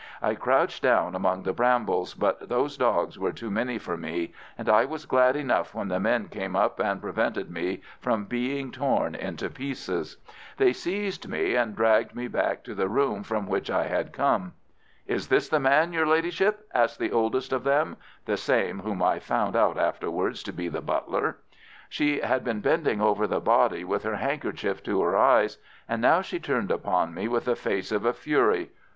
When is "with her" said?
23.83-24.15